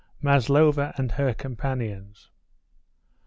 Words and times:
MASLOVA 0.23 0.95
AND 0.97 1.11
HER 1.11 1.31
COMPANIONS. 1.35 2.31